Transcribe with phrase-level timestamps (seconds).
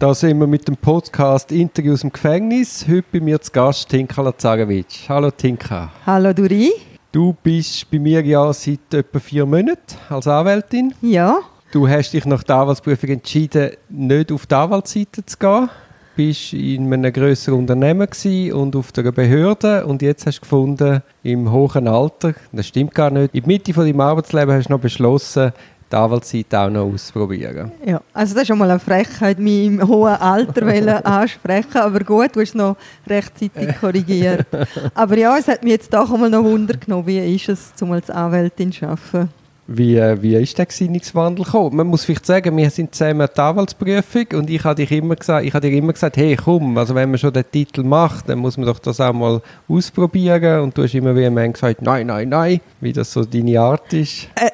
[0.00, 2.86] Da sind wir mit dem Podcast Interview aus dem Gefängnis.
[2.88, 5.06] Heute bei mir zu Gast Tinka Lazarewitsch.
[5.10, 5.92] Hallo Tinka.
[6.06, 6.72] Hallo Duri.
[7.12, 10.94] Du bist bei mir ja seit etwa vier Monaten als Anwältin.
[11.02, 11.40] Ja.
[11.70, 15.68] Du hast dich nach der Anwaltsprüfung entschieden, nicht auf die Anwaltsseite zu gehen.
[16.16, 18.08] Du warst in einem grösseren Unternehmen
[18.54, 23.10] und auf der Behörde und jetzt hast du gefunden, im hohen Alter, das stimmt gar
[23.10, 25.52] nicht, in der Mitte von deinem Arbeitsleben hast du noch beschlossen,
[25.90, 27.72] die Anwaltszeit auch noch auszuprobieren.
[27.84, 32.34] Ja, also das ist schon mal eine Frechheit, mich im hohen Alter ansprechen, aber gut,
[32.34, 32.76] du hast noch
[33.06, 34.46] rechtzeitig korrigiert.
[34.94, 37.92] Aber ja, es hat mich jetzt doch einmal noch Wunder genommen, wie ist es, um
[37.92, 39.28] als Anwältin zu arbeiten.
[39.72, 41.76] Wie, äh, wie ist der Gesinnungswandel gekommen?
[41.76, 45.46] Man muss vielleicht sagen, wir sind zusammen die Anwaltsprüfung und ich habe dir immer gesagt,
[45.46, 48.40] ich habe dir immer gesagt, hey komm, also wenn man schon den Titel macht, dann
[48.40, 52.08] muss man doch das auch mal ausprobieren und du hast immer wie ein gesagt, nein,
[52.08, 54.26] nein, nein, wie das so deine Art ist.
[54.34, 54.50] Äh.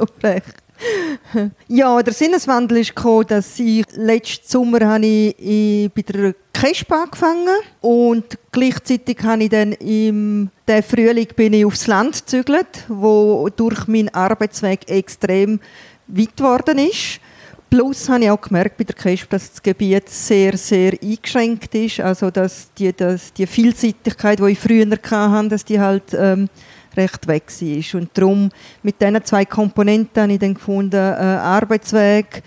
[0.00, 0.42] So frech.
[1.68, 7.48] Ja, der Sinneswandel ist gekommen, dass ich letzten Sommer habe ich bei der KESP angefangen
[7.82, 13.88] und gleichzeitig habe ich dann im der Frühling bin ich aufs Land gezügelt, wo durch
[13.88, 15.60] meinen Arbeitsweg extrem
[16.06, 17.20] weit geworden ist.
[17.68, 22.00] Plus habe ich auch gemerkt bei der KESP, dass das Gebiet sehr, sehr eingeschränkt ist.
[22.00, 26.48] Also dass die, dass die Vielseitigkeit, die ich früher hatte, dass die halt ähm,
[26.96, 28.00] recht weg war.
[28.00, 28.50] Und darum
[28.82, 32.42] mit diesen zwei Komponenten habe ich dann gefunden, äh, Arbeitsweg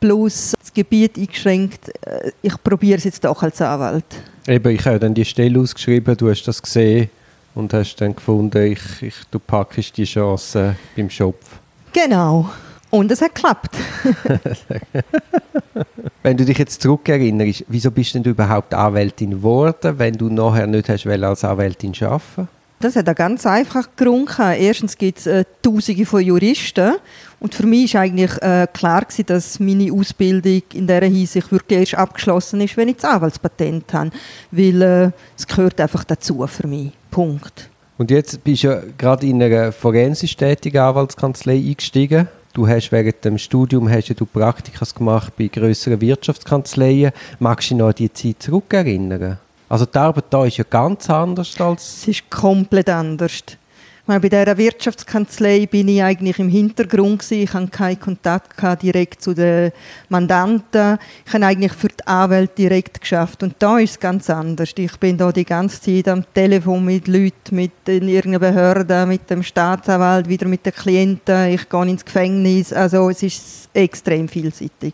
[0.00, 1.88] plus das Gebiet eingeschränkt.
[2.06, 4.04] Äh, ich probiere es jetzt auch als Anwalt.
[4.46, 7.08] Eben, ich habe dann die Stelle ausgeschrieben, du hast das gesehen
[7.54, 11.60] und hast dann gefunden, ich, ich, du packst die Chance beim Schopf.
[11.92, 12.50] Genau.
[12.90, 13.76] Und es hat geklappt.
[16.22, 20.66] wenn du dich jetzt zurückerinnerst, wieso bist denn du überhaupt Anwältin geworden, wenn du nachher
[20.66, 22.48] nicht hast als Anwältin arbeiten
[22.84, 24.38] das hat einen ganz einfachen Grund.
[24.38, 26.94] Erstens gibt es äh, Tausende von Juristen.
[27.40, 31.78] Und für mich war eigentlich äh, klar, gewesen, dass meine Ausbildung in dieser Hinsicht wirklich
[31.80, 34.10] erst abgeschlossen ist, wenn ich das Anwaltspatent habe.
[34.50, 36.92] Weil äh, es gehört einfach dazu für mich.
[37.10, 37.68] Punkt.
[37.98, 42.28] Und jetzt bist du ja gerade in einer forensisch tätigen Anwaltskanzlei eingestiegen.
[42.52, 47.12] Du hast während dem Studium hast du Praktikas gemacht bei größeren Wirtschaftskanzleien.
[47.38, 49.38] Magst du dich noch an die Zeit zurückerinnern?
[49.72, 52.02] Also die Arbeit da ist ja ganz anders als...
[52.02, 53.42] Es ist komplett anders.
[54.04, 57.42] Bei dieser Wirtschaftskanzlei bin ich eigentlich im Hintergrund gewesen.
[57.42, 59.72] Ich hatte keinen Kontakt direkt zu den
[60.10, 60.98] Mandanten.
[61.24, 63.42] Ich habe eigentlich für die Anwälte direkt geschafft.
[63.42, 64.74] Und da ist es ganz anders.
[64.76, 69.42] Ich bin da die ganze Zeit am Telefon mit Leuten, mit irgendeiner Behörde, mit dem
[69.42, 71.48] Staatsanwalt, wieder mit den Klienten.
[71.48, 72.74] Ich gehe ins Gefängnis.
[72.74, 74.92] Also es ist extrem vielseitig.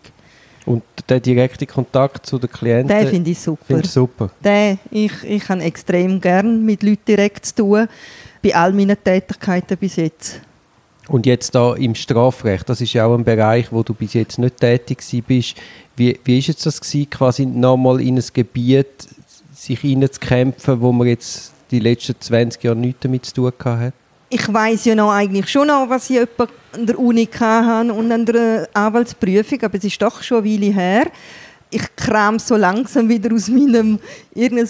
[0.68, 2.88] Und der direkte Kontakt zu den Klienten?
[2.88, 3.82] Den finde ich super.
[3.82, 4.30] super.
[4.44, 7.88] Den, ich, ich habe extrem gern mit Leuten direkt zu tun,
[8.42, 10.42] bei all meinen Tätigkeiten bis jetzt.
[11.08, 14.38] Und jetzt da im Strafrecht, das ist ja auch ein Bereich, wo du bis jetzt
[14.38, 15.56] nicht tätig bist.
[15.96, 19.08] Wie, wie ist es das gewesen, quasi nochmal in ein Gebiet
[19.54, 23.94] sich hineinzukämpfen, wo man jetzt die letzten 20 Jahre nichts damit zu tun hat?
[24.30, 28.26] Ich weiß ja noch eigentlich schon noch, was ich an der Uni hatte und an
[28.26, 31.06] der Anwaltsprüfung, aber es ist doch schon eine Weile her.
[31.70, 33.98] Ich kram so langsam wieder aus meinem,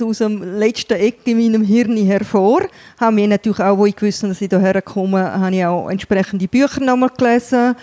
[0.03, 2.63] aus dem letzten Eck in meinem Hirn hervor.
[2.99, 6.49] Habe mir natürlich auch, wo ich gewusst dass ich hierher komme, habe ich auch entsprechende
[6.49, 7.77] Bücher nochmal gelesen.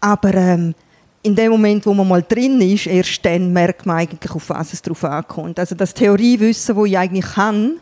[0.00, 0.74] Aber ähm,
[1.24, 4.72] in dem Moment, wo man mal drin ist, erst dann merkt man eigentlich, auf was
[4.72, 5.58] es drauf ankommt.
[5.58, 7.80] Also das Theoriewissen, das ich eigentlich kann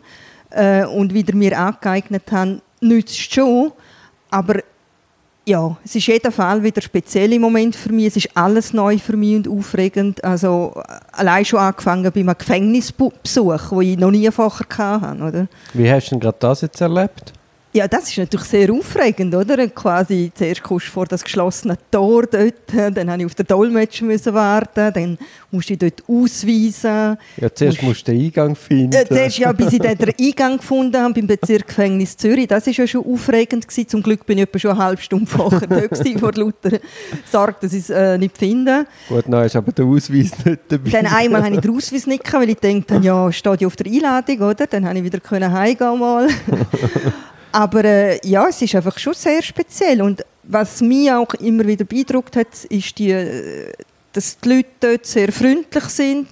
[0.49, 3.71] äh, und wieder mir angeeignet habe, nützt schon,
[4.29, 4.61] aber
[5.45, 8.07] ja, es ist jeder Fall wieder speziell im Moment für mich.
[8.07, 10.23] Es ist alles neu für mich und aufregend.
[10.23, 10.73] Also
[11.11, 15.23] allein schon angefangen bei einem Gefängnisbesuch, den ich noch nie vorher hatte.
[15.23, 15.47] Oder?
[15.73, 17.33] Wie hast du denn gerade das jetzt erlebt?
[17.73, 19.65] Ja, das ist natürlich sehr aufregend, oder?
[19.69, 24.05] Quasi zuerst kommst du vor das geschlossene Tor dort, dann musste ich auf den Dolmetscher
[24.05, 25.17] müssen warten, dann
[25.51, 27.17] musst du dort ausweisen.
[27.37, 28.93] Ja, zuerst musst du den Eingang finden.
[28.93, 32.87] Äh, zuerst, ja, bis ich den Eingang gefunden habe beim Bezirksgefängnis Zürich, das war ja
[32.87, 33.87] schon aufregend gewesen.
[33.87, 36.79] Zum Glück bin ich etwa schon eine halbe Stunde vorher da gewesen, vor lauter
[37.31, 38.85] Sorge, dass ich es äh, nicht finde.
[39.07, 40.89] Gut, dann du aber den Ausweis nicht dabei.
[40.89, 43.89] Dann einmal habe ich den Ausweis nicht weil ich dachte, ja, steht ja auf der
[43.89, 44.67] Einladung, oder?
[44.67, 45.21] Dann habe ich wieder
[45.53, 46.27] heimgehen mal.
[47.51, 50.01] Aber äh, ja, es ist einfach schon sehr speziell.
[50.01, 53.71] Und was mich auch immer wieder beeindruckt hat, ist, die, äh,
[54.13, 56.27] dass die Leute dort sehr freundlich sind,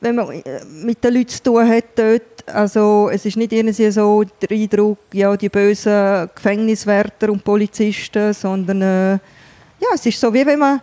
[0.00, 2.22] wenn man äh, mit den Leuten zu tun hat dort.
[2.46, 8.82] Also es ist nicht irgendwie so der Eindruck, ja, die bösen Gefängniswärter und Polizisten, sondern
[8.82, 9.18] äh,
[9.84, 10.80] ja, es ist so, wie wenn man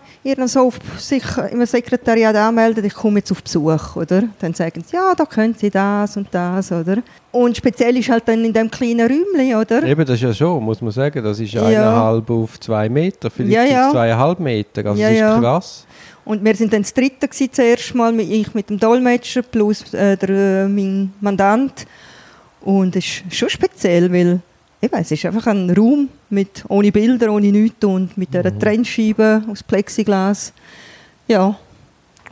[0.47, 4.23] so auf sich im Sekretariat anmeldet, ich komme jetzt auf Besuch, oder?
[4.39, 6.97] Dann sagen sie, ja, da können Sie das und das, oder?
[7.31, 9.83] Und speziell ist halt dann in dem kleinen Räumchen, oder?
[9.83, 11.65] Eben, das ist ja schon, muss man sagen, das ist ja.
[11.65, 13.91] eineinhalb auf zwei Meter, vielleicht ja, ja.
[13.91, 15.39] zweieinhalb Meter, also ja, das ist ja.
[15.39, 15.87] krass.
[16.23, 20.15] Und wir sind dann das dritte gewesen, zuerst mal, ich mit dem Dolmetscher plus äh,
[20.17, 21.87] der, äh, mein Mandant.
[22.61, 24.39] Und es ist schon speziell, weil
[24.81, 28.59] eben, es ist einfach ein Raum mit, ohne Bilder, ohne nichts und mit einer mhm.
[28.59, 30.53] Trennscheibe aus Plexiglas.
[31.27, 31.57] Ja.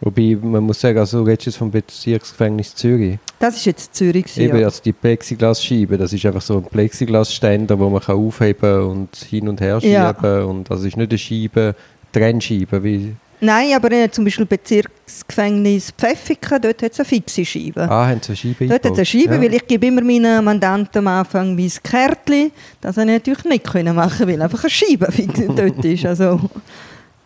[0.02, 3.20] Wobei, man muss sagen, also du redest jetzt vom Bezirksgefängnis Zürich.
[3.38, 4.38] Das ist jetzt Zürich.
[4.38, 4.66] Eben, ja.
[4.66, 9.50] also die Plexiglasscheibe, das ist einfach so ein Plexiglasständer, wo man kann aufheben und hin
[9.50, 9.94] und her schieben.
[9.94, 10.44] Ja.
[10.44, 11.76] Und das ist nicht eine Scheibe,
[12.14, 17.90] Trennscheibe, wie Nein, aber äh, zum Beispiel Bezirksgefängnis Pfäffiken, dort hat es eine fixe Scheibe.
[17.90, 19.42] Ah, haben sie eine Scheibe Dort hat es eine Scheibe, ja.
[19.42, 22.52] weil ich gebe immer meinen Mandanten am Anfang mein Kärtchen.
[22.82, 25.08] Das konnte ich natürlich nicht können machen, weil einfach eine Scheibe
[25.56, 26.06] dort ist.
[26.06, 26.40] Also.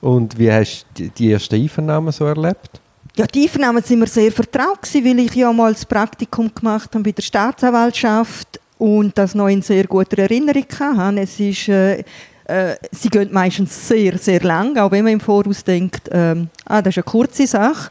[0.01, 2.79] Und wie hast du die ersten Einvernahmen so erlebt?
[3.15, 6.93] Ja, die Einvernahmen sind mir sehr vertraut gewesen, weil ich ja mal das Praktikum gemacht
[6.93, 11.21] habe bei der Staatsanwaltschaft und das noch in sehr guter Erinnerung hatte.
[11.21, 11.69] Es ist...
[11.69, 12.03] Äh,
[12.53, 16.81] äh, sie gehen meistens sehr, sehr lang, auch wenn man im Voraus denkt, ähm, ah,
[16.81, 17.89] das ist eine kurze Sache,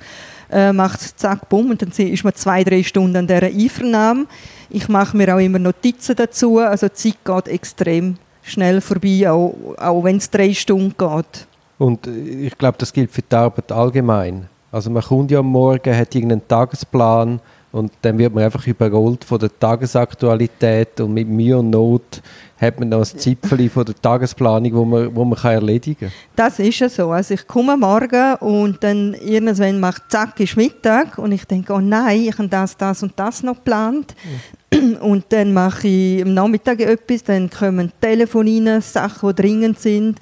[0.51, 4.27] äh, macht zack, bumm, und dann ist man zwei, drei Stunden an dieser Einvernahme.
[4.71, 9.55] Ich mache mir auch immer Notizen dazu, also die Zeit geht extrem schnell vorbei, auch,
[9.79, 11.47] auch wenn es drei Stunden geht.
[11.79, 14.49] Und äh, ich glaube, das gilt für die Arbeit allgemein.
[14.71, 17.41] Also man kommt ja am Morgen, hat irgendeinen Tagesplan
[17.73, 22.23] und dann wird man einfach überrollt von der Tagesaktualität und mit Mühe und Not
[22.59, 26.13] hat man noch ein Zipfel von der Tagesplanung, wo man, wo man kann erledigen kann.
[26.37, 27.11] Das ist ja so.
[27.11, 31.81] Also ich komme morgen und dann irgendwann macht zack, ist Mittag und ich denke, oh
[31.81, 34.15] nein, ich habe das, das und das noch geplant.
[34.25, 34.63] Mhm.
[35.01, 40.19] Und dann mache ich am Nachmittag etwas, dann kommen Telefon rein, Sachen, die dringend sind.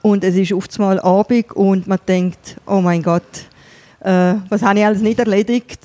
[0.00, 3.22] Und es ist oft mal Abend und man denkt, oh mein Gott,
[4.04, 5.80] äh, was habe ich alles nicht erledigt?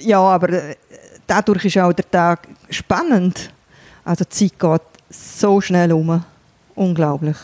[0.00, 0.76] Ja, aber äh,
[1.26, 3.50] dadurch ist auch der Tag spannend.
[4.04, 6.24] Also die Zeit geht so schnell um.
[6.74, 7.36] Unglaublich.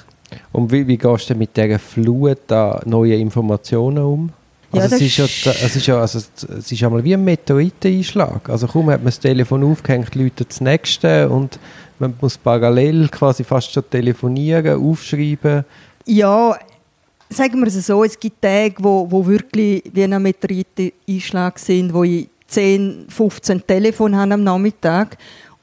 [0.53, 4.33] Und wie, wie gehst du mit dieser Flut an neuen Informationen um?
[4.73, 8.49] Also ja, es, ist ja, es, ist ja, also es ist einmal wie ein Meteoriteneinschlag.
[8.49, 11.59] Also kaum hat man das Telefon aufgehängt, Leute das nächste und
[11.99, 15.65] man muss parallel quasi fast schon telefonieren, aufschreiben.
[16.07, 16.57] Ja,
[17.31, 22.05] sagen wir es so, es gibt Tage, wo, wo wirklich wie ein Meteoriteneinschlag sind, wo
[22.05, 25.17] ich 10, 15 Telefone habe am Nachmittag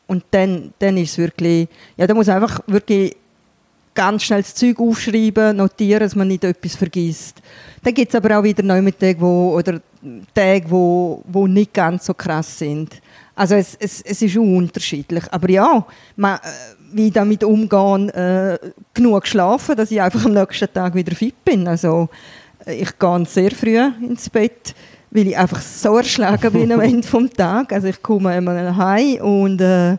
[0.07, 1.67] und dann, dann ist es wirklich,
[1.97, 3.15] ja, da muss einfach wirklich
[3.93, 7.41] ganz schnell das Zeug aufschreiben, notieren, dass man nicht etwas vergisst.
[7.83, 9.81] Dann gibt es aber auch wieder neue Tage, wo, oder
[10.33, 13.01] Tage, wo, wo nicht ganz so krass sind.
[13.35, 15.23] Also es, es, es ist unterschiedlich.
[15.31, 15.85] Aber ja,
[16.15, 16.39] man, äh,
[16.91, 18.57] wie damit umgehen, äh,
[18.93, 21.67] genug schlafen, dass ich einfach am nächsten Tag wieder fit bin.
[21.67, 22.09] Also
[22.65, 24.73] äh, ich gehe sehr früh ins Bett
[25.09, 27.71] weil ich einfach so erschlagen bin am Ende des Tages.
[27.71, 29.97] Also ich komme immer heim und äh,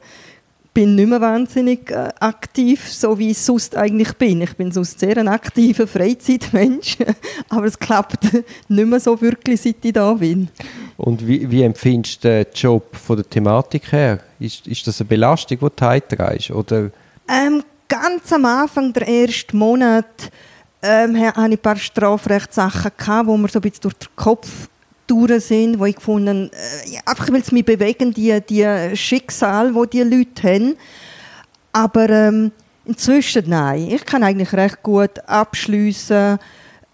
[0.78, 4.42] bin nicht mehr wahnsinnig äh, aktiv, so wie ich sonst eigentlich bin.
[4.42, 6.98] Ich bin sonst sehr ein aktiver Freizeitmensch,
[7.48, 8.22] aber es klappt
[8.68, 10.48] nicht mehr so wirklich, seit ich da bin.
[10.96, 14.20] Und wie, wie empfindest du den Job von der Thematik her?
[14.38, 16.52] Ist, ist das eine Belastung, die du heimträgst?
[16.52, 16.92] Oder?
[17.28, 20.30] Ähm, ganz am Anfang, der ersten Monat,
[20.80, 24.68] ähm, hatte ich ein paar Strafrechtssachen, gehabt, wo mir so ein bisschen durch den Kopf
[25.10, 29.84] durch sind, wo ich gefunden äh, einfach weil es mich bewegen, die, die Schicksal, wo
[29.84, 30.76] die Leute haben.
[31.72, 32.52] Aber ähm,
[32.84, 33.88] inzwischen nein.
[33.90, 36.38] Ich kann eigentlich recht gut abschließen.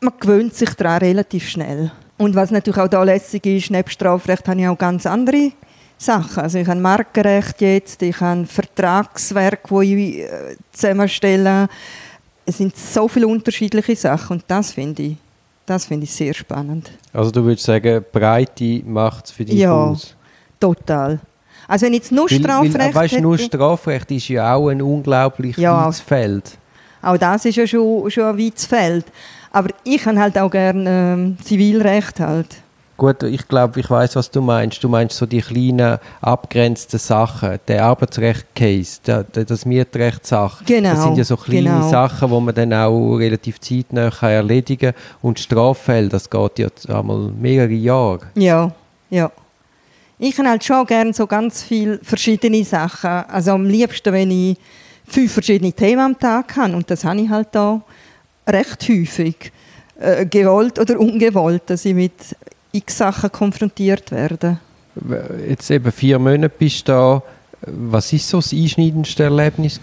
[0.00, 1.92] Man gewöhnt sich daran relativ schnell.
[2.16, 5.52] Und was natürlich auch da lässig ist, neben Strafrecht habe ich auch ganz andere
[5.98, 6.42] Sachen.
[6.42, 11.68] Also ich habe Markenrecht jetzt, ich habe Vertragswerk, wo ich äh, zusammenstelle.
[12.46, 15.16] Es sind so viele unterschiedliche Sachen und das finde ich
[15.66, 16.90] das finde ich sehr spannend.
[17.12, 20.10] Also du würdest sagen, Breite macht es für dich ja, aus?
[20.10, 20.16] Ja,
[20.60, 21.20] total.
[21.66, 25.56] Also wenn jetzt nur weil, Strafrecht weil, weißt, nur Strafrecht ist ja auch ein unglaublich
[25.56, 26.58] ja, weites Feld.
[27.00, 29.06] Auch das ist ja schon, schon ein weites Feld.
[29.50, 32.48] Aber ich habe halt auch gerne ähm, Zivilrecht halt.
[32.96, 34.82] Gut, ich glaube, ich weiß, was du meinst.
[34.84, 37.58] Du meinst so die kleinen, abgrenzten Sachen.
[37.66, 39.00] Der Arbeitsrecht-Case,
[39.32, 40.64] das Mietrecht-Sache.
[40.64, 40.90] Genau.
[40.90, 41.90] Das sind ja so kleine genau.
[41.90, 45.02] Sachen, die man dann auch relativ zeitnah erledigen kann.
[45.22, 48.20] Und Straffälle, das geht ja einmal mehrere Jahre.
[48.36, 48.70] Ja,
[49.10, 49.30] ja.
[50.18, 53.10] Ich habe halt schon gerne so ganz viele verschiedene Sachen.
[53.10, 54.56] Also am liebsten, wenn ich
[55.04, 56.76] fünf verschiedene Themen am Tag habe.
[56.76, 57.82] Und das habe ich halt da
[58.46, 59.52] recht häufig.
[59.96, 62.12] Äh, gewollt oder ungewollt, dass ich mit
[62.74, 64.58] x Sachen konfrontiert werden.
[65.48, 67.22] Jetzt eben vier Monate bist du da.
[67.66, 69.80] Was ist so das einschneidendste Erlebnis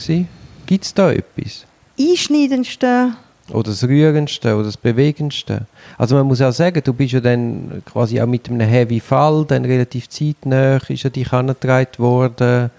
[0.65, 1.65] Gibt es da etwas?
[1.99, 3.13] Einschneidendste?
[3.49, 5.65] Oder das Rührendste oder das Bewegendste.
[5.97, 9.45] Also man muss auch sagen, du bist ja dann quasi auch mit einem Heavy Fall,
[9.45, 12.69] dann relativ zeitnah ist ja dich angetragen worden.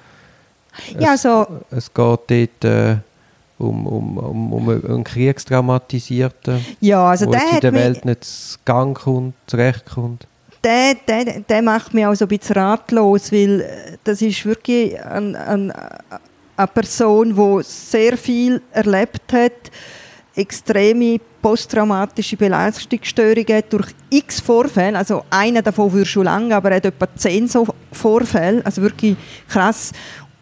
[0.99, 2.21] Ja, es, also, es geht
[2.62, 2.97] dort äh,
[3.62, 8.97] um, um, um, um einen Kriegstraumatisierten, ja, also der in der Welt nicht zu Gang
[8.97, 10.26] kommt, zurechtkommt.
[10.64, 15.00] der, der, der macht mich auch so ein bisschen ratlos, weil äh, das ist wirklich
[15.02, 15.73] ein, ein,
[16.57, 19.71] eine Person, die sehr viel erlebt hat,
[20.35, 26.87] extreme posttraumatische Belastungsstörungen durch x Vorfälle, also einer davon würde schon lange, aber er hat
[26.87, 29.16] etwa zehn so Vorfälle, also wirklich
[29.49, 29.92] krass.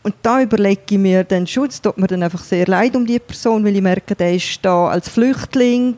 [0.02, 3.18] Und da überlege ich mir schon, es tut mir dann einfach sehr leid um die
[3.18, 5.96] Person, weil ich merke, der ist da als Flüchtling,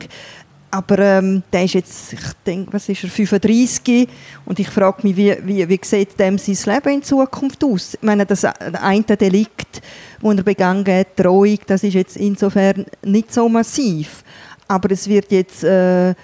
[0.71, 4.09] aber ähm, der ist jetzt, ich denke, was ist er, 35
[4.45, 7.93] und ich frage mich, wie, wie, wie sieht dem sein Leben in Zukunft aus?
[7.93, 9.81] Ich meine, das eine Delikt,
[10.21, 14.23] das er begangen hat, Drohung, das ist jetzt insofern nicht so massiv.
[14.67, 16.15] Aber es wird jetzt äh,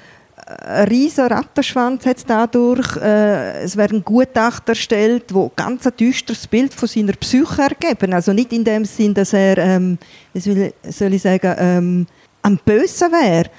[0.49, 2.97] ein riesiger Rattenschwanz hat's dadurch.
[2.97, 8.13] Äh, es werden Gutachten erstellt, wo ganz ein düsteres Bild von seiner Psyche ergeben.
[8.13, 9.97] Also nicht in dem Sinn, dass er, ähm,
[10.33, 12.07] wie soll ich- sagen, ähm,
[12.41, 13.49] am Bösen wäre,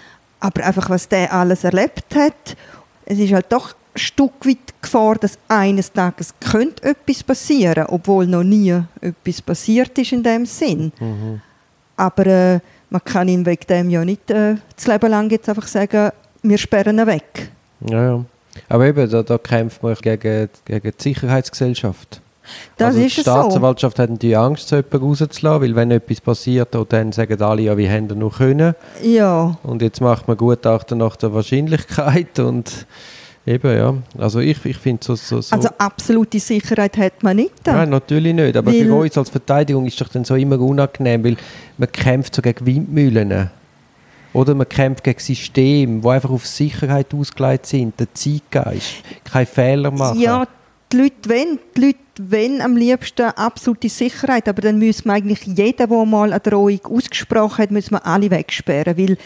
[0.40, 2.56] aber einfach, was der alles erlebt hat.
[3.04, 8.26] Es ist halt doch ein Stück weit Gefahr, dass eines Tages könnte etwas passieren, obwohl
[8.26, 10.92] noch nie etwas passiert ist in dem Sinn.
[11.96, 15.66] Aber äh, man kann ihm wegen dem ja nicht äh, das Leben lang jetzt einfach
[15.66, 16.10] sagen,
[16.42, 17.50] wir sperren ihn weg.
[17.88, 18.24] Ja, ja.
[18.68, 22.20] Aber eben, da, da kämpft man gegen, gegen die Sicherheitsgesellschaft.
[22.76, 23.30] Das also ist die es so.
[23.30, 27.72] Staatsanwaltschaft hat natürlich Angst, so jemanden rauszulassen, weil wenn etwas passiert, dann sagen alle, ja,
[27.72, 28.74] haben wir noch können.
[29.02, 32.86] Ja, Und jetzt macht man Gutachten nach der Wahrscheinlichkeit und
[33.46, 33.94] eben, ja.
[34.18, 37.52] Also ich, ich finde so, so, so also absolute Sicherheit hat man nicht.
[37.62, 37.72] da.
[37.72, 38.56] Nein, natürlich nicht.
[38.56, 41.36] Aber Weil- für uns als Verteidigung ist doch dann so immer unangenehm, weil
[41.78, 43.50] man kämpft so gegen Windmühlen.
[44.32, 49.90] Oder man kämpft gegen Systeme, die einfach auf Sicherheit ausgelegt sind, der Zeitgeist, keine Fehler
[49.90, 50.20] machen.
[50.20, 50.46] Ja,
[50.92, 55.44] die Leute wollen, die Leute wollen am liebsten absolute Sicherheit, aber dann müssen wir eigentlich
[55.46, 59.16] jeden, der mal eine Drohung ausgesprochen hat, müssen wir alle wegsperren, weil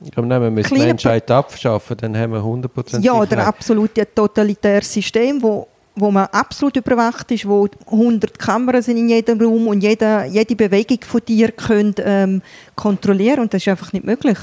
[0.00, 3.32] Ich glaube, nein, wir müssen die Menschheit abschaffen, dann haben wir 100% ja, Sicherheit.
[3.32, 8.96] oder absolut ein totalitäres System, wo, wo man absolut überwacht ist, wo 100 Kameras sind
[8.96, 12.42] in jedem Raum und jede, jede Bewegung von dir können, ähm,
[12.74, 14.38] kontrollieren und das ist einfach nicht möglich.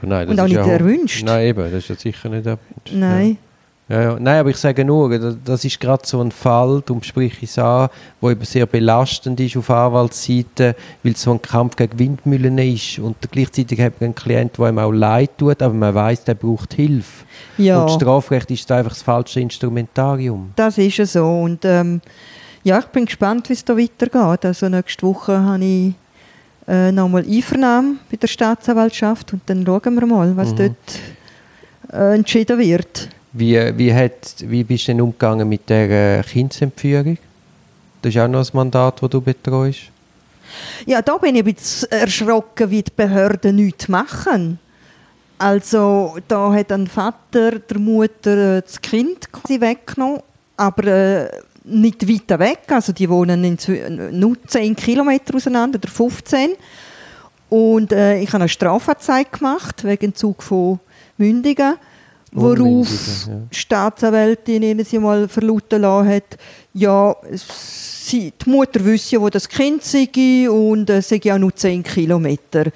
[0.00, 1.24] Ja, nein, das und auch nicht ja, erwünscht.
[1.24, 2.92] Nein, eben, das ist ja sicher nicht erwünscht.
[2.92, 3.30] Nein.
[3.30, 3.49] Ja,
[3.90, 4.16] ja.
[4.20, 7.58] Nein, aber ich sage nur, das- ist gerade so ein Fall, darum spreche ich es
[7.58, 7.88] an,
[8.20, 12.98] wo eben sehr belastend ist auf Anwaltsseite, weil es so ein Kampf gegen Windmühlen ist
[13.00, 16.34] und gleichzeitig hat man einen Klient, der ihm auch leid tut, aber man weiß, der
[16.34, 17.24] braucht Hilfe.
[17.58, 17.82] Ja.
[17.82, 20.52] Und Strafrecht ist da einfach das falsche Instrumentarium.
[20.56, 21.26] Das ist ja so.
[21.26, 22.00] Und ähm,
[22.62, 24.44] ja, ich bin gespannt, wie es da weitergeht.
[24.44, 25.94] Also nächste Woche habe ich
[26.68, 30.56] äh, nochmal Einvernahme bei der Staatsanwaltschaft und dann schauen wir mal, was Mhm.
[30.56, 30.76] dort
[31.92, 33.08] äh, entschieden wird.
[33.32, 37.16] Wie, wie, hat, wie bist du denn umgegangen mit der äh, Kindsentführung?
[38.02, 39.80] Das ist auch noch ein Mandat, das du betreust.
[40.86, 44.58] Ja, da bin ich ein bisschen erschrocken, wie die Behörden nichts machen.
[45.38, 50.20] Also da hat ein Vater der Mutter äh, das Kind weggenommen,
[50.56, 51.30] aber äh,
[51.64, 52.60] nicht weiter weg.
[52.68, 56.50] Also die wohnen inzwi- nur 10 Kilometer auseinander oder 15.
[57.48, 60.80] Und äh, ich habe eine Strafanzeige gemacht wegen Entzug von
[61.16, 61.74] Mündigen,
[62.32, 62.88] worauf
[63.50, 66.38] die Staatsanwältin ihnen sie mal verlauten lassen hat,
[66.72, 71.82] ja, sie, die Mutter wüsste wo das Kind sei und es sei ja nur 10
[71.82, 72.66] Kilometer.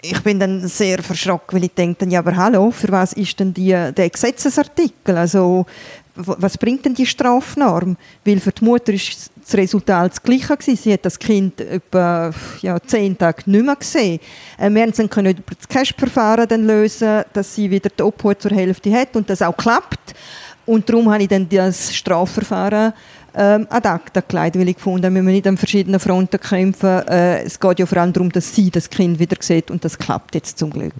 [0.00, 3.54] Ich bin dann sehr verschrocken, weil ich denke, ja, aber hallo, für was ist denn
[3.54, 5.16] die, der Gesetzesartikel?
[5.16, 5.64] Also,
[6.16, 7.96] was bringt denn die Strafnorm?
[8.24, 10.76] Weil für die Mutter ist das Resultat das gleiche gewesen.
[10.76, 12.30] Sie hat das Kind etwa
[12.62, 14.20] ja, zehn Tage nicht mehr gesehen.
[14.58, 18.40] Äh, wir haben dann können über das Cash-Verfahren dann lösen, dass sie wieder die Obhut
[18.40, 20.14] zur Hälfte hat und das auch klappt.
[20.66, 22.92] Und darum habe ich dann das Strafverfahren
[23.36, 27.06] ähm, ad acta gelegt, weil ich gefunden habe, wir müssen nicht an verschiedenen Fronten kämpfen.
[27.08, 29.98] Äh, es geht ja vor allem darum, dass sie das Kind wieder sieht und das
[29.98, 30.94] klappt jetzt zum Glück.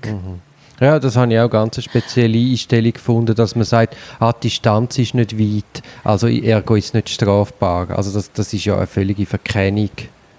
[0.81, 4.49] Ja, das habe ich auch ganz eine spezielle Einstellung gefunden, dass man sagt, ah, die
[4.49, 7.91] Distanz ist nicht weit, also ergo ist nicht strafbar.
[7.91, 9.91] Also das, das ist ja eine völlige Verkennung.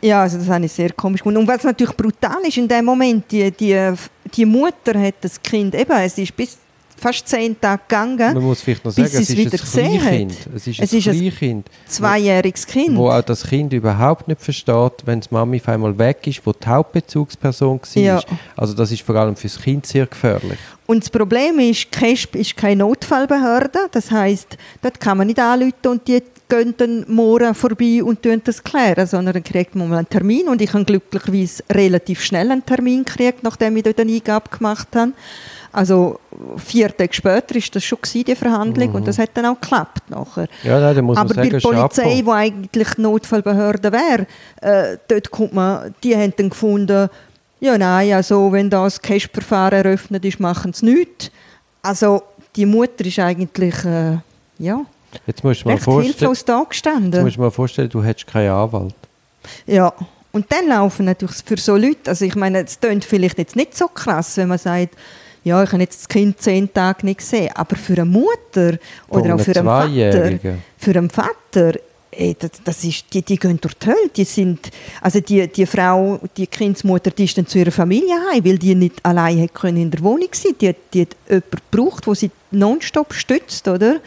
[0.02, 1.40] Ja, also das habe ich sehr komisch gefunden.
[1.40, 3.94] Und was natürlich brutal ist in dem Moment, die, die,
[4.34, 6.58] die Mutter hat das Kind, eben, es ist bis
[6.98, 10.34] fast zehn Tage gegangen, Man muss vielleicht noch sagen, es ist wieder ein Kleinkind.
[10.56, 12.96] Es ist Es ein ist ein Kleinkind, zweijähriges Kind.
[12.96, 16.52] wo auch das Kind überhaupt nicht versteht, wenn die Mami auf einmal weg ist, wo
[16.54, 18.02] die Hauptbezugsperson war.
[18.02, 18.22] Ja.
[18.56, 20.58] Also das ist vor allem fürs Kind sehr gefährlich.
[20.88, 23.80] Und das Problem ist, KESP ist keine Notfallbehörde.
[23.92, 28.40] Das heißt, dort kann man nicht anrufen und die gehen dann morgen vorbei und tun
[28.44, 32.52] das klären, sondern dann kriegt man mal einen Termin und ich habe glücklicherweise relativ schnell
[32.52, 35.14] einen Termin gekriegt, nachdem ich dort eine Eingabe gemacht habe.
[35.76, 36.22] Also
[36.56, 38.96] vier Tage später war das schon gewesen, die Verhandlung mhm.
[38.96, 40.48] und das hat dann auch geklappt nachher.
[40.64, 44.26] Ja, nein, muss Aber sagen, bei der Polizei, die eigentlich Notfallbehörde wäre,
[44.62, 47.10] äh, dort kommt man, die haben dann gefunden,
[47.60, 51.30] ja nein, also wenn das Cash-Verfahren eröffnet ist, machen sie nichts.
[51.82, 52.24] Also
[52.56, 54.18] die Mutter ist eigentlich, äh,
[54.60, 54.80] ja,
[55.28, 57.12] jetzt musst du mal hilflos da gestanden.
[57.12, 58.96] Jetzt musst du mal vorstellen, du hättest keinen Anwalt.
[59.68, 59.92] Ja,
[60.32, 63.76] und dann laufen natürlich für so Leute, also ich meine, es klingt vielleicht jetzt nicht
[63.76, 64.96] so krass, wenn man sagt,
[65.46, 69.36] ja, ich habe jetzt das Kind zehn Tage nicht gesehen, aber für eine Mutter oder
[69.36, 70.40] auch für einen Vater,
[70.76, 71.74] für einen Vater,
[72.10, 74.10] ey, das, das, ist, die, die gehen durch die Hölle.
[74.16, 74.72] Die sind,
[75.02, 78.74] also die, die Frau, die Kindsmutter, die ist dann zu ihrer Familie heim, weil die
[78.74, 80.54] nicht allein können in der Wohnung sein.
[80.60, 83.98] Die, die hat jemanden gebraucht, der sie nonstop stützt, oder?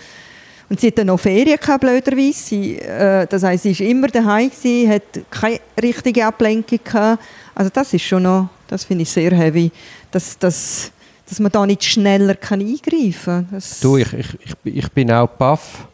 [0.68, 2.33] Und sie hat dann noch Ferien gehabt, blöderweise.
[2.33, 7.23] Sie, äh, das heisst, sie war immer daheim, gewesen, hat keine richtige Ablenkung gehabt.
[7.54, 9.71] Also das ist schon noch, das finde ich sehr heavy.
[10.11, 10.90] Das, das,
[11.29, 13.63] dass man da nicht schneller kann eingreifen kann.
[13.83, 15.87] Du, ich, ich, ich, ich bin auch baff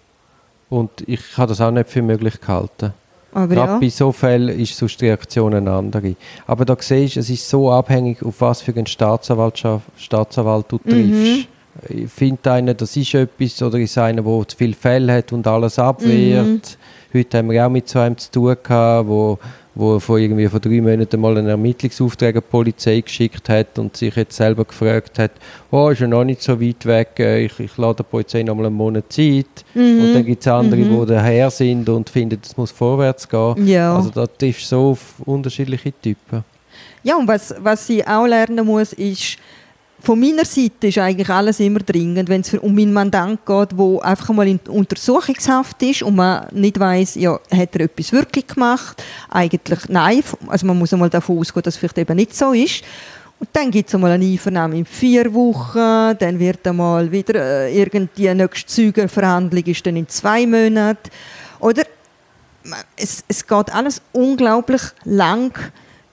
[0.71, 2.93] und ich habe das auch nicht für möglich gehalten.
[3.33, 3.79] Aber Gerade ja.
[3.79, 6.15] bei so Fällen ist sonst die Reaktion eine andere.
[6.47, 9.61] Aber da siehst du, es ist so abhängig, auf was für einen Staatsanwalt,
[9.97, 10.97] Staatsanwalt du triffst.
[10.97, 11.45] Mhm.
[11.89, 15.45] Ich finde einen, das ist etwas, oder ist einer, der zu viele Fälle hat und
[15.49, 16.79] alles abwehrt.
[17.13, 17.19] Mhm.
[17.19, 19.39] Heute haben wir auch mit so einem zu tun gehabt, wo
[19.75, 23.97] wo vor irgendwie vor drei Monaten mal einen Ermittlungsauftrag an die Polizei geschickt hat und
[23.97, 25.33] sich jetzt selber gefragt hat,
[25.71, 28.55] oh, ist ja noch nicht so weit weg, äh, ich, ich lade der Polizei noch
[28.55, 29.65] mal einen Monat Zeit.
[29.75, 30.01] Mhm.
[30.01, 31.01] Und dann gibt es andere, mhm.
[31.01, 33.67] die daher sind und finden, es muss vorwärts gehen.
[33.67, 33.97] Ja.
[33.97, 36.45] Also da triffst du so auf unterschiedliche Typen.
[37.03, 39.37] Ja, und was, was ich auch lernen muss, ist,
[40.05, 44.05] von meiner Seite ist eigentlich alles immer dringend, wenn es um meinen Mandant geht, der
[44.05, 49.03] einfach mal in Untersuchungshaft ist und man nicht weiß, ja, hat er etwas wirklich gemacht?
[49.31, 50.23] Eigentlich nein.
[50.47, 52.85] Also man muss einmal davon ausgehen, dass es vielleicht eben nicht so ist.
[53.41, 57.77] Und dann gibt es einmal eine Einvernahme in vier Wochen, dann wird einmal wieder äh,
[57.79, 61.11] irgendwie eine nächste Zeugenverhandlung ist dann in zwei Monaten.
[61.61, 61.85] Oder
[62.97, 65.53] es, es geht alles unglaublich lang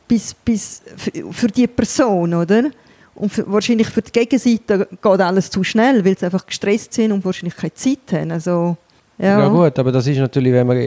[0.08, 2.72] bis, bis für, für die Person, oder?
[3.22, 7.12] Und für, wahrscheinlich für die Gegenseite geht alles zu schnell, weil sie einfach gestresst sind
[7.12, 8.32] und wahrscheinlich keine Zeit haben.
[8.32, 8.76] Also,
[9.20, 9.42] ja.
[9.42, 10.78] ja gut, aber das ist natürlich, wenn man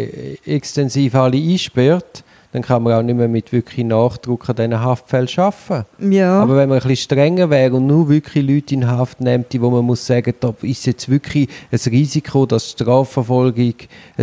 [0.44, 2.23] extensiv alle einsperrt,
[2.54, 6.12] dann kann man auch nicht mehr mit wirklich Nachdruck an diesen Haftfällen arbeiten.
[6.12, 6.40] Ja.
[6.40, 9.70] Aber wenn man ein bisschen strenger wäre und nur wirklich Leute in Haft nimmt, wo
[9.70, 13.74] man muss sagen, da ist jetzt wirklich ein Risiko, dass Strafverfolgung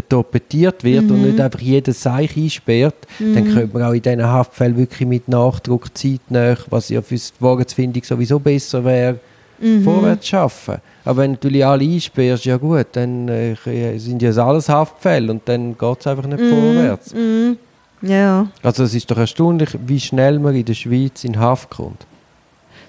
[0.08, 1.12] torpediert wird mhm.
[1.12, 3.36] und nicht einfach jeder Seich einsperrt, mhm.
[3.36, 7.22] dann könnte man auch in diesen Haftfällen wirklich mit Nachdruck zeitnah, was ja für die
[7.42, 9.20] Wahrheitsfindung sowieso besser wäre,
[9.60, 9.84] mhm.
[9.84, 10.76] vorwärts schaffen.
[11.04, 15.42] Aber wenn du natürlich alle einsperrst, ja gut, dann äh, sind ja alles Haftfälle und
[15.50, 16.50] dann geht es einfach nicht mhm.
[16.50, 17.14] vorwärts.
[17.14, 17.58] Mhm.
[18.02, 18.48] Ja.
[18.64, 22.06] Also es ist doch erstaunlich, wie schnell man in der Schweiz in Haft kommt.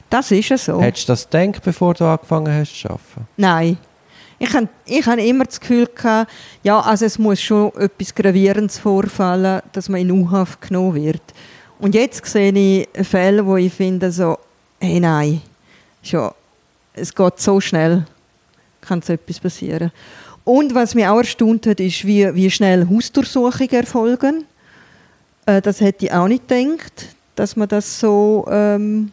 [0.08, 0.80] Das ist ja so.
[0.80, 3.26] Hättest du das gedacht, bevor du angefangen hast zu arbeiten?
[3.36, 3.78] Nein.
[4.38, 6.30] Ich habe ich hab immer das Gefühl gehabt,
[6.64, 11.22] ja, also es muss schon etwas Gravierendes vorfallen, dass man in U-Haft genommen wird.
[11.78, 14.38] Und jetzt sehe ich Fälle, wo ich finde so,
[14.80, 15.40] hey nein,
[16.02, 16.32] schon,
[16.92, 18.04] es geht so schnell,
[18.80, 19.92] kann so etwas passieren.
[20.44, 24.44] Und was mich auch erstaunt hat, ist, wie, wie schnell Hausdurchsuchungen erfolgen.
[25.46, 29.12] Äh, das hätte ich auch nicht gedacht, dass man das so ähm,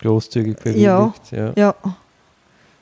[0.00, 0.80] großzügig bewilligt.
[0.80, 1.52] Ja, ja.
[1.56, 1.74] ja.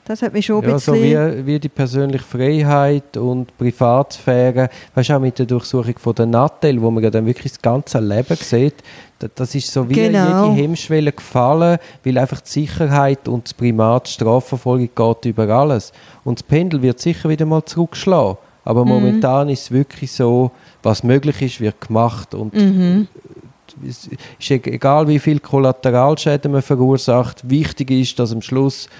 [0.05, 0.95] Das hat mich schon ein ja, bisschen...
[0.95, 6.15] So wie, wie die persönliche Freiheit und Privatsphäre, weißt du, auch mit der Durchsuchung von
[6.15, 8.77] der Nattel, wo man ja dann wirklich das ganze Leben sieht,
[9.35, 10.49] das ist so wie genau.
[10.49, 15.93] jede Hemmschwelle gefallen, weil einfach die Sicherheit und das Primat, Strafverfolgung geht über alles.
[16.25, 18.39] Und das Pendel wird sicher wieder mal zurückschlagen.
[18.69, 18.91] Aber mhm.
[18.91, 20.51] momentan ist es wirklich so,
[20.83, 22.35] was möglich ist, wird gemacht.
[22.35, 23.09] Und mhm.
[23.83, 28.91] es ist egal, wie viel Kollateralschäden man verursacht, wichtig ist, dass am Schluss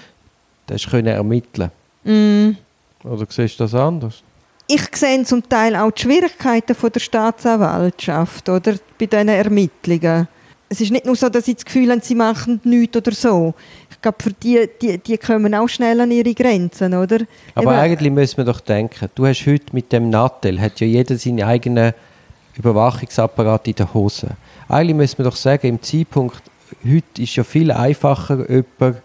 [0.65, 1.69] das können ermitteln
[2.03, 2.57] mhm.
[3.03, 4.23] Oder siehst du das anders?
[4.65, 10.27] Ich sehe zum Teil auch die Schwierigkeiten von der Staatsanwaltschaft oder, bei diesen Ermittlungen.
[10.71, 13.55] Es ist nicht nur so, dass sie das Gefühl haben, sie machen nichts oder so
[13.99, 17.19] ich glaube, für die, die, die kommen auch schnell an ihre Grenzen, oder?
[17.53, 20.87] Aber Eben, eigentlich müssen wir doch denken, du hast heute mit dem Nattel, hat ja
[20.87, 21.91] jeder seinen eigenen
[22.55, 24.29] Überwachungsapparat in der Hose.
[24.69, 26.41] Eigentlich müssen wir doch sagen, im Zeitpunkt,
[26.85, 29.01] heute ist ja viel einfacher, jemanden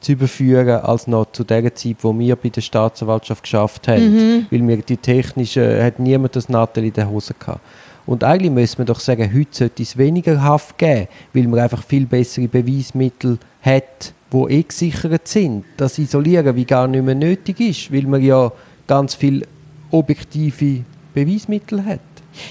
[0.00, 4.14] zu überführen, als noch zu der Zeit, wo wir bei der Staatsanwaltschaft geschafft haben.
[4.14, 4.46] Mhm.
[4.50, 7.60] Weil wir die technische, hat niemand das Nattel in der Hose gehabt.
[8.06, 11.82] Und eigentlich müssen wir doch sagen, heute sollte es weniger Haft geben, weil man einfach
[11.82, 15.64] viel bessere Beweismittel hat, die eh gesichert sind.
[15.76, 18.52] Das Isolieren wie gar nicht mehr nötig ist, weil man ja
[18.86, 19.46] ganz viel
[19.90, 22.00] objektive Beweismittel hat.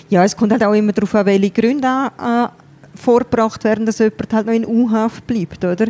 [0.09, 2.47] Ja, es kommt halt auch immer darauf an, welche Gründe äh,
[2.95, 5.87] vorgebracht werden, dass jemand halt noch in U-Haft bleibt, oder?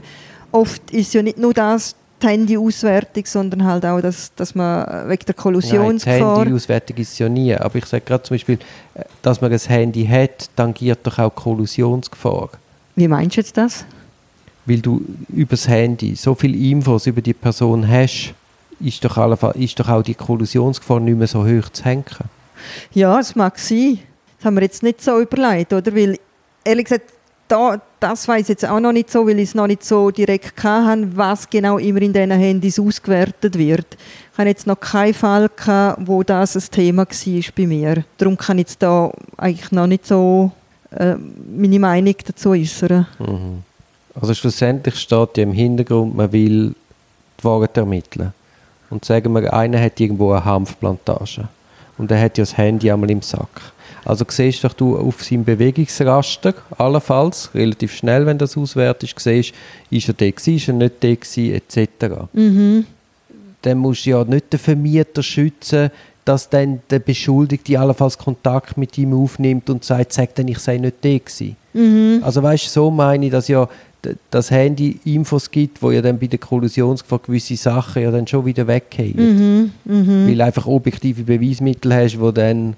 [0.52, 5.25] Oft ist ja nicht nur das die Handyauswertung, sondern halt auch, dass, dass man wegen
[5.25, 6.19] der Kollusionsgefahr...
[6.19, 8.57] Nein, die Handyauswertung ist ja nie, aber ich sage gerade zum Beispiel,
[8.95, 12.49] äh, dass man ein Handy hat, tangiert doch auch Kollusionsgefahr.
[12.95, 13.86] Wie meinst du jetzt das?
[14.65, 18.33] Weil du über das Handy so viele Infos über die Person hast,
[18.79, 22.05] ist doch, alle, ist doch auch die Kollusionsgefahr nicht mehr so hoch zu hängen.
[22.93, 23.99] Ja, es mag sein.
[24.38, 25.95] Das haben wir jetzt nicht so überlegt, oder?
[25.95, 26.17] Weil,
[26.63, 27.13] ehrlich gesagt,
[27.47, 30.61] da, das weiß jetzt auch noch nicht so, weil ich es noch nicht so direkt
[30.61, 33.97] hatte, was genau immer in diesen Handys ausgewertet wird.
[34.33, 38.03] Ich habe jetzt noch keinen Fall gehabt, wo das ein Thema war bei mir.
[38.17, 40.51] Darum kann ich jetzt da eigentlich noch nicht so
[40.91, 43.07] äh, meine Meinung dazu äußern.
[43.19, 43.63] Mhm.
[44.19, 46.75] Also schlussendlich steht ja im Hintergrund, man will
[47.39, 48.33] die Wahrheit ermitteln.
[48.89, 51.47] Und sagen wir, einer hat irgendwo eine Hanfplantage
[51.97, 53.61] und er hat ja das Handy einmal im Sack.
[54.05, 59.53] Also siehst doch du auf seinem Bewegungsraster, allenfalls, relativ schnell, wenn du das auswertest, siehst,
[59.89, 62.27] ist er da gewesen, ist er nicht da gewesen, etc.
[62.33, 62.85] Mhm.
[63.61, 65.89] Dann musst du ja nicht den Vermieter schützen,
[66.25, 70.77] dass dann der Beschuldigte allenfalls Kontakt mit ihm aufnimmt und sagt, sag dann, ich sei
[70.77, 71.55] nicht da gewesen.
[71.73, 72.21] Mhm.
[72.23, 73.67] Also weißt du, so meine ich, dass ja
[74.29, 78.45] das Handy Infos gibt, wo ja dann bei der Kollusionsgefahr gewisse Sachen ja dann schon
[78.45, 79.15] wieder weggehen.
[79.15, 79.71] Mhm.
[79.85, 80.27] Mhm.
[80.27, 82.75] Weil du einfach objektive Beweismittel hast, die dann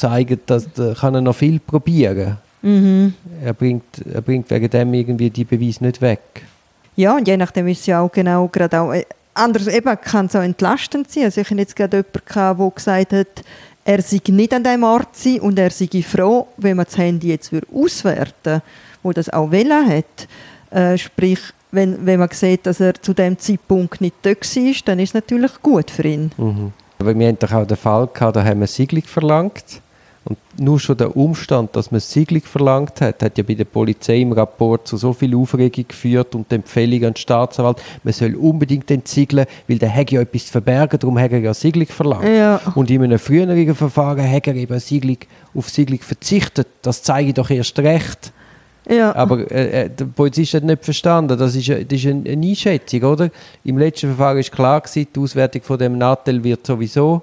[0.00, 2.38] zeigen, dass da kann er noch viel probieren.
[2.62, 3.14] Mhm.
[3.42, 6.20] Er bringt, er bringt wegen dem irgendwie die Beweise nicht weg.
[6.96, 10.26] Ja, und je nachdem ist es ja auch genau gerade auch, äh, anders eben kann
[10.26, 11.24] es auch entlastend sein.
[11.24, 13.44] Also ich hatte jetzt gerade jemanden, gehabt, der gesagt hat,
[13.84, 17.28] er sei nicht an diesem Ort sein und er sei froh, wenn man das Handy
[17.28, 18.62] jetzt auswerten würde,
[19.02, 20.28] wo das auch wählen hat.
[20.70, 21.40] Äh, sprich,
[21.72, 25.14] wenn, wenn man sieht, dass er zu dem Zeitpunkt nicht dort war, dann ist es
[25.14, 26.30] natürlich gut für ihn.
[26.36, 26.72] Mhm.
[26.98, 29.80] Aber wir hatten doch auch den Fall, gehabt, da haben wir Siedlung verlangt
[30.24, 34.20] und nur schon der Umstand, dass man Siedlung verlangt hat, hat ja bei der Polizei
[34.20, 38.34] im Rapport zu so viel Aufregung geführt und die Empfehlung an den Staatsanwalt, man soll
[38.34, 42.28] unbedingt entsiegeln, weil der hat ja etwas zu verbergen, darum hat er ja Siedlung verlangt.
[42.28, 42.60] Ja.
[42.74, 45.18] Und in einem früheren Verfahren hat er eben Siedlung,
[45.54, 46.68] auf Siedlung verzichtet.
[46.82, 48.32] Das zeige ich doch erst recht.
[48.88, 49.14] Ja.
[49.14, 53.02] Aber äh, äh, der Polizist hat nicht verstanden, das ist, das ist eine, eine Einschätzung,
[53.04, 53.30] oder?
[53.64, 57.22] Im letzten Verfahren war klar, gewesen, die Auswertung von dem Nachteil wird sowieso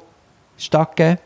[0.57, 1.19] stattgeben.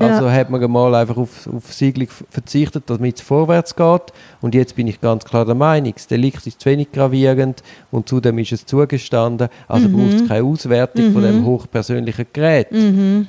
[0.00, 0.32] Also Ja.
[0.32, 4.02] hat man mal einfach auf, auf Siedlung verzichtet, damit es vorwärts geht.
[4.40, 8.08] Und jetzt bin ich ganz klar der Meinung, das Delikt ist zu wenig gravierend und
[8.08, 9.48] zudem ist es zugestanden.
[9.68, 12.72] Also braucht es keine Auswertung von dem hochpersönlichen Gerät.
[12.72, 13.28] Mhm.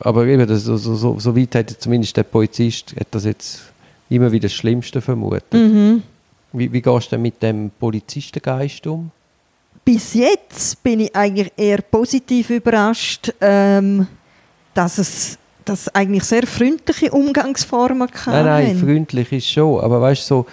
[0.00, 3.62] Aber eben, das, so, so, so, so weit hat zumindest der Polizist hat das jetzt
[4.08, 5.44] immer wieder das Schlimmste vermutet.
[5.52, 6.02] Mhm.
[6.52, 9.10] Wie, wie gehst du denn mit dem Polizistengeist um?
[9.84, 14.06] Bis jetzt bin ich eigentlich eher positiv überrascht, ähm,
[14.74, 15.38] dass es
[15.70, 18.78] dass es eigentlich sehr freundliche Umgangsformen Nein, nein, haben.
[18.80, 20.46] freundlich ist schon, aber weißt du, so,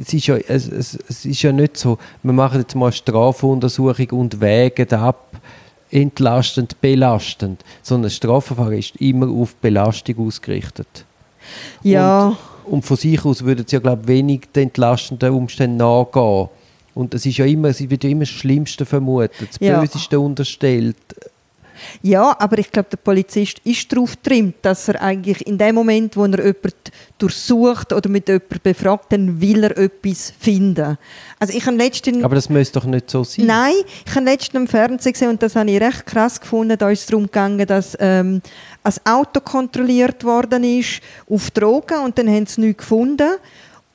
[0.00, 2.92] es, ist ja, es, es, es ist ja nicht so, wir machen jetzt mal eine
[2.94, 5.36] Strafuntersuchung und wägen ab,
[5.90, 11.04] entlastend, belastend, sondern das Strafverfahren ist immer auf Belastung ausgerichtet.
[11.82, 12.34] Ja,
[12.64, 16.48] Und von sich aus würden sie ja, glaube ich, wenig den entlastenden Umständen nachgehen.
[16.94, 19.80] Und es ist ja immer, sie wird ja immer das Schlimmste vermutet, das Ja.
[19.80, 20.96] Böseste unterstellt.
[22.02, 26.16] Ja, aber ich glaube, der Polizist ist darauf getrimmt, dass er eigentlich in dem Moment,
[26.16, 26.72] wo er jemanden
[27.18, 30.98] durchsucht oder mit jemandem befragt, dann will er etwas finden.
[31.38, 32.22] Also ich habe letztens...
[32.24, 33.46] Aber das müsste doch nicht so sein.
[33.46, 33.74] Nein,
[34.06, 36.76] ich habe letztens im Fernsehen gesehen und das habe ich recht krass gefunden.
[36.78, 38.42] Da ist es darum gegangen, dass ähm,
[38.82, 43.36] ein Auto kontrolliert worden ist auf Drogen und dann haben sie nichts gefunden.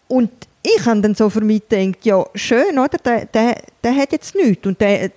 [0.08, 0.32] Und
[0.64, 2.98] ich habe dann so für mich gedacht, ja, schön, oder?
[2.98, 4.66] Der, der, der hat jetzt nichts.
[4.68, 5.12] Und der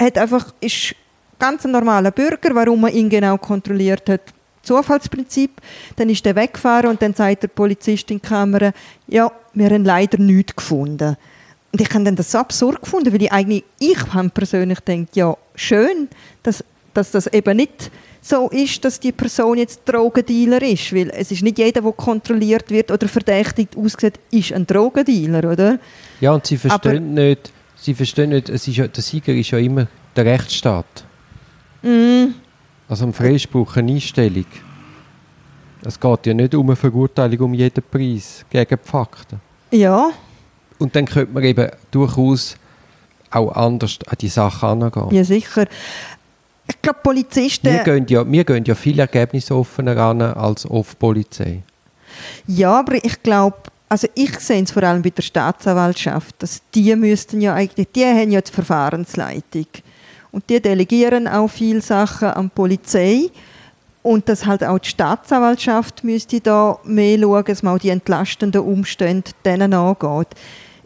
[0.00, 0.94] hat einfach, ist
[1.38, 4.22] ganz ein normaler Bürger, warum man ihn genau kontrolliert hat.
[4.62, 5.50] Zufallsprinzip.
[5.96, 8.72] Dann ist er weggefahren und dann sagt der Polizist in die Kamera,
[9.06, 11.16] ja, wir haben leider nichts gefunden.
[11.72, 15.16] Und ich habe dann das so absurd gefunden, weil ich eigentlich, ich habe persönlich gedacht,
[15.16, 16.08] ja, schön,
[16.42, 21.30] dass, dass das eben nicht so ist, dass die Person jetzt Drogendealer ist, weil es
[21.30, 25.78] ist nicht jeder, der kontrolliert wird oder verdächtigt aussieht, ist ein Drogendealer, oder?
[26.20, 29.58] Ja, und sie verstehen nicht, sie verstehen nicht, es ist ja, der Sieger ist ja
[29.58, 31.03] immer der Rechtsstaat.
[31.84, 32.34] Mm,
[32.88, 34.46] Also ein Freispruch, eine Einstellung.
[35.84, 39.40] Es geht ja nicht um eine Verurteilung um jeden Preis gegen die Fakten.
[39.70, 40.10] ja,
[40.78, 42.56] Und dann könnte man eben durchaus
[43.30, 45.08] auch anders an die Sache angehen.
[45.10, 45.66] ja sicher.
[46.66, 47.66] Ich glaube, Polizisten...
[47.70, 51.62] Wir, gehen ja, wir gehen ja viel ergebnisoffener ran als oft Polizei.
[52.46, 53.56] Ja, aber ich glaube,
[53.88, 58.04] also ich sehe es vor allem bei der Staatsanwaltschaft, dass die müssten ja eigentlich, die
[58.04, 59.66] haben ja die Verfahrensleitung.
[60.34, 63.30] Und die delegieren auch viele Sachen an die Polizei.
[64.02, 68.60] Und dass halt auch die Staatsanwaltschaft müsste da mehr schauen, dass man auch die entlastenden
[68.62, 70.26] Umstände denen angeht.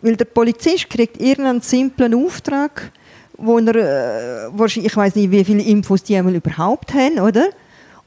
[0.03, 2.93] Weil der Polizist kriegt irgendeinen simplen Auftrag,
[3.39, 7.49] wo er, äh, wahrscheinlich, ich weiß nicht, wie viele Infos die einmal überhaupt haben, oder?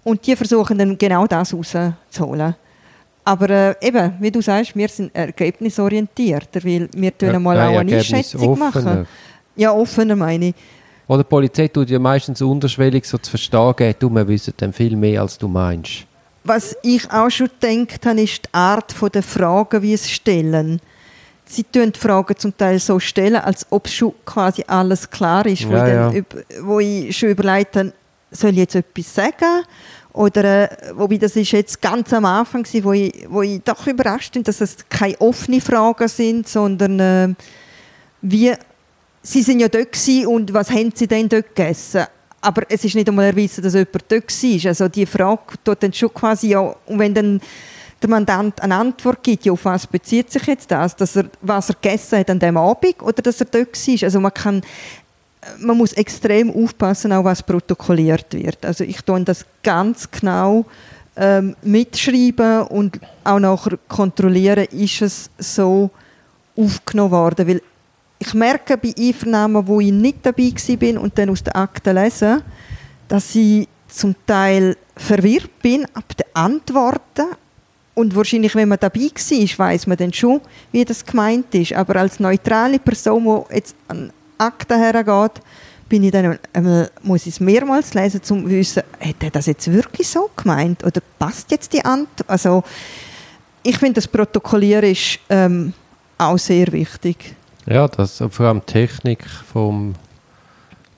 [0.04, 2.56] Und die versuchen dann genau das rauszuholen.
[3.26, 7.98] Aber äh, eben, wie du sagst, wir sind ergebnisorientiert, weil wir Ja, mal auch eine
[7.98, 8.66] Einschätzung offener.
[8.72, 9.08] machen.
[9.56, 10.56] Ja, offener meine ich.
[11.12, 14.72] Oder die Polizei tut ja meistens unterschwellig so zu verstehen geben, du, wir wissen dann
[14.72, 16.06] viel mehr, als du meinst.
[16.46, 20.80] Was ich auch schon gedacht habe, ist die Art der Fragen, wie sie stellen.
[21.44, 25.68] Sie stellen die Fragen zum Teil so stellen, als ob schon quasi alles klar ist,
[25.68, 26.66] wo, Ja, ich, dann ja.
[26.66, 27.92] wo ich schon überlegt habe,
[28.32, 29.66] soll ich jetzt etwas sagen?
[30.14, 33.86] Oder, äh, wobei das ist jetzt ganz am Anfang gewesen, wo ich, wo ich doch
[33.86, 37.34] überrascht bin, dass es keine offenen Fragen sind, sondern äh,
[38.22, 38.54] wie,
[39.22, 42.06] sie sind ja dort und was haben sie denn dort gegessen?
[42.42, 44.70] Aber es ist nicht einmal erwiesen, dass jemand dort war.
[44.70, 47.42] Also die Frage tut dann schon quasi ja, und wenn dann
[48.02, 50.96] der Mandant eine Antwort gibt, ja, auf was bezieht sich jetzt das?
[50.96, 54.04] Dass er, was er gegessen hat an dem Abend oder dass er dort war?
[54.04, 54.62] Also man kann,
[55.60, 58.66] man muss extrem aufpassen, auch was protokolliert wird.
[58.66, 60.66] Also ich tue das ganz genau
[61.16, 65.92] ähm, mitschreiben und auch nachher kontrollieren, ist es so
[66.58, 67.48] aufgenommen worden.
[67.48, 67.62] Weil
[68.22, 72.44] ich merke bei Einvernahmen, wo ich nicht dabei war und dann aus den Akten lese,
[73.08, 77.26] dass ich zum Teil verwirrt bin ab den Antworten.
[77.96, 80.40] Und wahrscheinlich, wenn man dabei war, weiß man dann schon,
[80.72, 81.74] wie das gemeint ist.
[81.74, 85.42] Aber als neutrale Person, die jetzt an Akten hergeht,
[85.90, 86.38] bin ich dann,
[87.02, 90.84] muss ich es mehrmals lesen, um zu wissen, hat er das jetzt wirklich so gemeint?
[90.84, 92.30] Oder passt jetzt die Antwort?
[92.30, 92.64] Also,
[93.64, 95.74] ich finde, das Protokollieren ist ähm,
[96.20, 97.36] auch sehr wichtig.
[97.66, 99.94] Ja, das, vor allem die Technik vom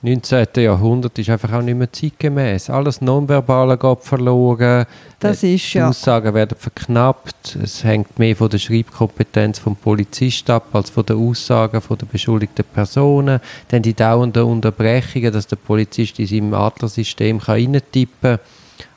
[0.04, 0.46] 19.
[0.56, 2.68] Jahrhundert ist einfach auch nicht mehr zeitgemäß.
[2.68, 4.84] Alles Nonverbale geht verloren.
[5.18, 5.88] Das Äh, ist Die ja.
[5.88, 7.56] Aussagen werden verknappt.
[7.62, 12.04] Es hängt mehr von der Schreibkompetenz vom Polizist ab als von den Aussagen von der
[12.04, 13.40] beschuldigten Personen.
[13.68, 18.40] Dann die dauernden Unterbrechungen, dass der Polizist in seinem Adlersystem kann reintippen kann.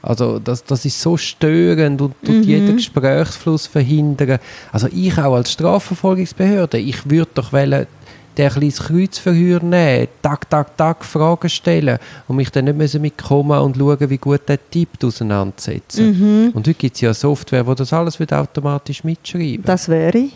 [0.01, 4.39] Also das, das ist so störend und tut jeden Gesprächsfluss verhindern.
[4.71, 7.87] Also ich auch als Strafverfolgungsbehörde, ich würde doch wollen,
[8.37, 13.01] der ein kleines Kreuzverhör nehmen, tak, tak, tak, Fragen stellen und mich dann nicht müssen
[13.01, 16.51] mit und schauen, wie gut der tippt, auseinandersetzen.
[16.53, 19.63] Und heute gibt es ja Software, wo das alles wird automatisch mitschreiben.
[19.65, 20.29] Das wäre.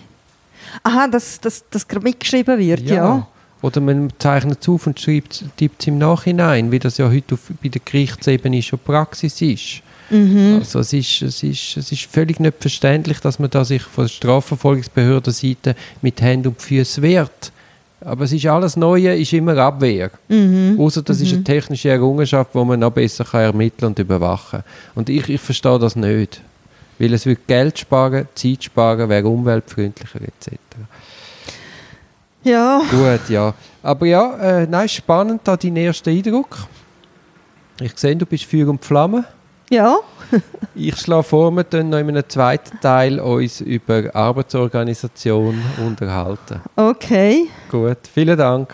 [0.83, 3.27] Aha, dass das, das mitgeschrieben wird, ja.
[3.61, 7.35] Oder man zeichnet es auf und schreibt, tippt es im Nachhinein, wie das ja heute
[7.35, 9.81] auf, bei der Gerichtsebene schon Praxis ist.
[10.09, 10.57] Mhm.
[10.59, 14.05] Also es ist, es, ist, es ist völlig nicht verständlich, dass man da sich von
[14.05, 17.51] der Strafverfolgungsbehördenseite mit Händen und Füßen wehrt.
[18.03, 20.09] Aber es ist alles Neue, ist immer Abwehr.
[20.27, 20.77] Mhm.
[20.79, 24.63] Außer das ist eine technische Errungenschaft, wo man noch besser kann ermitteln und überwachen
[24.95, 26.41] Und ich, ich verstehe das nicht.
[26.97, 30.51] Weil es wird Geld sparen, Zeit sparen, wäre umweltfreundlicher etc.
[32.43, 33.53] Ja, Gut, ja.
[33.83, 36.57] Aber ja, äh, nein, spannend da dein erster Eindruck.
[37.79, 39.25] Ich sehe, du bist Feuer und Flamme.
[39.69, 39.97] ja.
[40.73, 46.61] Ich schlage vor, wir dann noch in einem zweiten Teil uns über Arbeitsorganisation unterhalten.
[46.77, 47.49] Okay.
[47.69, 48.73] Gut, vielen Dank.